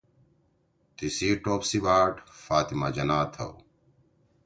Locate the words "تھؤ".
3.33-3.51